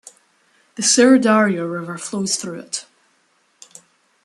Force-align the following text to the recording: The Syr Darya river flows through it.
The 0.77 0.81
Syr 0.81 1.19
Darya 1.19 1.63
river 1.67 1.95
flows 1.99 2.35
through 2.35 2.61
it. 2.61 2.85